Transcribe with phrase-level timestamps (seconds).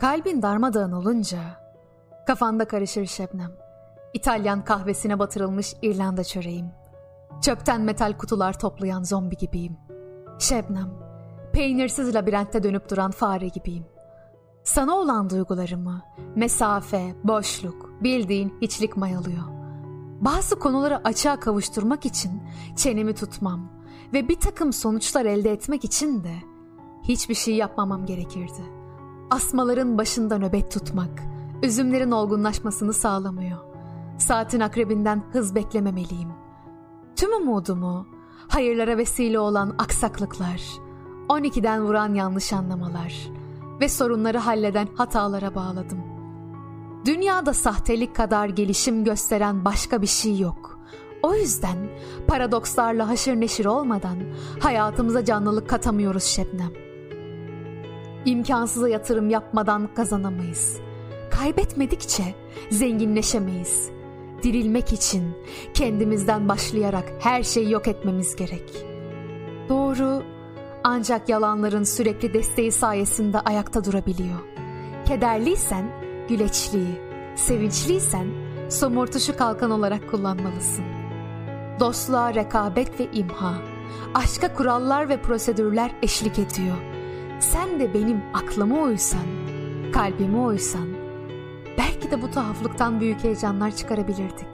[0.00, 1.38] Kalbin darmadağın olunca
[2.26, 3.52] kafanda karışır Şebnem.
[4.14, 6.66] İtalyan kahvesine batırılmış İrlanda çöreğim.
[7.42, 9.76] Çöpten metal kutular toplayan zombi gibiyim.
[10.38, 10.90] Şebnem,
[11.52, 13.86] peynirsiz labirentte dönüp duran fare gibiyim.
[14.64, 16.02] Sana olan duygularımı,
[16.36, 19.44] mesafe, boşluk, bildiğin hiçlik mayalıyor.
[20.20, 22.42] Bazı konuları açığa kavuşturmak için
[22.76, 23.72] çenemi tutmam
[24.12, 26.34] ve bir takım sonuçlar elde etmek için de
[27.02, 28.79] hiçbir şey yapmamam gerekirdi.
[29.30, 31.22] Asmaların başında nöbet tutmak,
[31.62, 33.58] üzümlerin olgunlaşmasını sağlamıyor.
[34.18, 36.28] Saatin akrebinden hız beklememeliyim.
[37.16, 38.06] Tüm umudumu
[38.48, 40.62] hayırlara vesile olan aksaklıklar,
[41.28, 43.14] 12'den vuran yanlış anlamalar
[43.80, 45.98] ve sorunları halleden hatalara bağladım.
[47.04, 50.78] Dünyada sahtelik kadar gelişim gösteren başka bir şey yok.
[51.22, 51.76] O yüzden
[52.26, 54.18] paradokslarla haşır neşir olmadan
[54.60, 56.89] hayatımıza canlılık katamıyoruz Şebnem.
[58.24, 60.80] İmkansıza yatırım yapmadan kazanamayız.
[61.30, 62.34] Kaybetmedikçe
[62.70, 63.90] zenginleşemeyiz.
[64.42, 65.36] Dirilmek için
[65.74, 68.86] kendimizden başlayarak her şeyi yok etmemiz gerek.
[69.68, 70.22] Doğru
[70.84, 74.38] ancak yalanların sürekli desteği sayesinde ayakta durabiliyor.
[75.04, 75.84] Kederliysen
[76.28, 77.00] güleçliği,
[77.36, 78.26] sevinçliysen
[78.68, 80.84] somurtuşu kalkan olarak kullanmalısın.
[81.80, 83.54] Dostluğa rekabet ve imha,
[84.14, 86.89] aşka kurallar ve prosedürler eşlik ediyor.
[87.40, 89.26] Sen de benim aklıma uysan,
[89.92, 90.88] kalbime uysan,
[91.78, 94.48] belki de bu tuhaflıktan büyük heyecanlar çıkarabilirdik.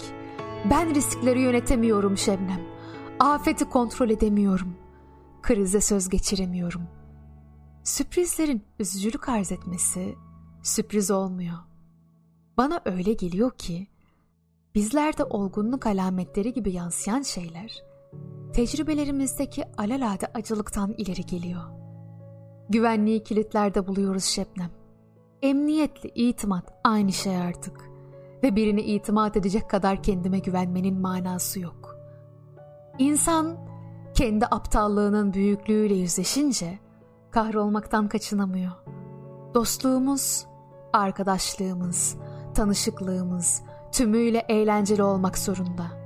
[0.70, 2.60] Ben riskleri yönetemiyorum Şebnem.
[3.20, 4.74] Afeti kontrol edemiyorum.
[5.42, 6.82] Krize söz geçiremiyorum.
[7.84, 10.14] Sürprizlerin üzücülük arz etmesi
[10.62, 11.58] sürpriz olmuyor.
[12.56, 13.86] Bana öyle geliyor ki
[14.74, 17.82] bizlerde olgunluk alametleri gibi yansıyan şeyler
[18.52, 21.75] tecrübelerimizdeki alelade acılıktan ileri geliyor.
[22.68, 24.70] Güvenliği kilitlerde buluyoruz Şebnem.
[25.42, 27.90] Emniyetle itimat aynı şey artık.
[28.42, 31.96] Ve birine itimat edecek kadar kendime güvenmenin manası yok.
[32.98, 33.56] İnsan
[34.14, 36.78] kendi aptallığının büyüklüğüyle yüzleşince
[37.30, 38.72] kahrolmaktan kaçınamıyor.
[39.54, 40.46] Dostluğumuz,
[40.92, 42.16] arkadaşlığımız,
[42.54, 43.62] tanışıklığımız
[43.92, 46.05] tümüyle eğlenceli olmak zorunda.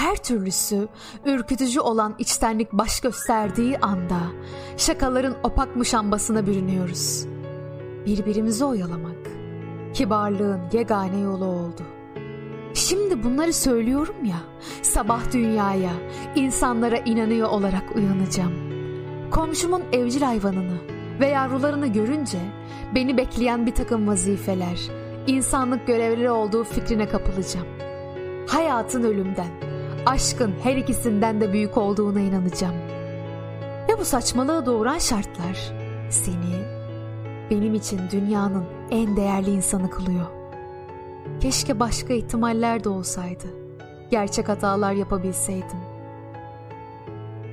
[0.00, 0.88] Her türlüsü
[1.24, 4.20] ürkütücü olan içtenlik baş gösterdiği anda
[4.76, 7.26] şakaların opak muşambasına bürünüyoruz.
[8.06, 9.26] Birbirimizi oyalamak,
[9.94, 11.82] kibarlığın yegane yolu oldu.
[12.74, 14.36] Şimdi bunları söylüyorum ya,
[14.82, 15.92] sabah dünyaya,
[16.34, 18.52] insanlara inanıyor olarak uyanacağım.
[19.30, 20.78] Komşumun evcil hayvanını
[21.20, 22.38] ve yavrularını görünce
[22.94, 24.80] beni bekleyen bir takım vazifeler,
[25.26, 27.66] insanlık görevleri olduğu fikrine kapılacağım.
[28.48, 29.69] Hayatın ölümden,
[30.06, 32.74] aşkın her ikisinden de büyük olduğuna inanacağım.
[33.88, 35.72] Ve bu saçmalığı doğuran şartlar
[36.10, 36.80] seni
[37.50, 40.26] benim için dünyanın en değerli insanı kılıyor.
[41.40, 43.46] Keşke başka ihtimaller de olsaydı.
[44.10, 45.78] Gerçek hatalar yapabilseydim.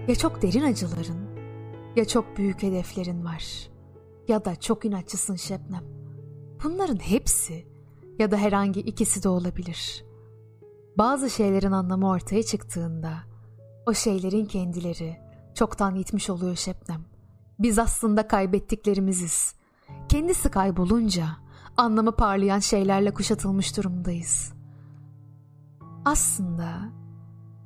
[0.07, 1.27] Ya çok derin acıların
[1.95, 3.69] ya çok büyük hedeflerin var.
[4.27, 5.83] Ya da çok inatçısın Şebnem.
[6.63, 7.65] Bunların hepsi
[8.19, 10.06] ya da herhangi ikisi de olabilir.
[10.97, 13.13] Bazı şeylerin anlamı ortaya çıktığında
[13.85, 15.17] o şeylerin kendileri
[15.55, 17.05] çoktan gitmiş oluyor Şebnem.
[17.59, 19.55] Biz aslında kaybettiklerimiziz.
[20.09, 21.27] Kendisi kaybolunca
[21.77, 24.53] anlamı parlayan şeylerle kuşatılmış durumdayız.
[26.05, 26.79] Aslında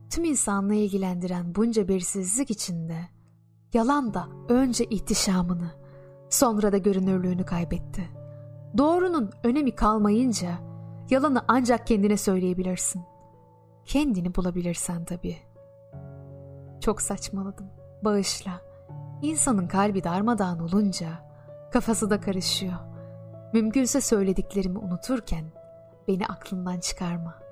[0.09, 2.97] tüm insanlığı ilgilendiren bunca belirsizlik içinde
[3.73, 5.71] yalan da önce ihtişamını,
[6.29, 8.09] sonra da görünürlüğünü kaybetti.
[8.77, 10.51] Doğrunun önemi kalmayınca
[11.09, 13.10] yalanı ancak kendine söyleyebilirsin.
[13.85, 15.37] Kendini bulabilirsen tabii.
[16.81, 17.67] Çok saçmaladım.
[18.03, 18.61] Bağışla.
[19.21, 21.07] İnsanın kalbi darmadağın olunca
[21.71, 22.77] kafası da karışıyor.
[23.53, 25.45] Mümkünse söylediklerimi unuturken
[26.07, 27.50] beni aklından çıkarma.''